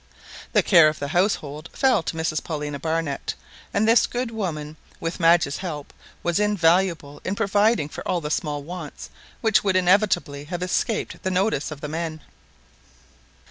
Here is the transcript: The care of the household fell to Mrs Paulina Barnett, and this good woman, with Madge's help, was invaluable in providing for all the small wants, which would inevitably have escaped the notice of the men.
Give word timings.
The 0.53 0.63
care 0.63 0.87
of 0.87 0.97
the 0.97 1.09
household 1.09 1.69
fell 1.73 2.01
to 2.01 2.15
Mrs 2.17 2.43
Paulina 2.43 2.79
Barnett, 2.79 3.35
and 3.71 3.87
this 3.87 4.07
good 4.07 4.31
woman, 4.31 4.75
with 4.99 5.19
Madge's 5.19 5.57
help, 5.57 5.93
was 6.23 6.39
invaluable 6.39 7.21
in 7.23 7.35
providing 7.35 7.87
for 7.87 8.01
all 8.07 8.19
the 8.19 8.31
small 8.31 8.63
wants, 8.63 9.11
which 9.41 9.63
would 9.63 9.75
inevitably 9.75 10.45
have 10.45 10.63
escaped 10.63 11.21
the 11.21 11.29
notice 11.29 11.69
of 11.69 11.81
the 11.81 11.87
men. 11.87 12.21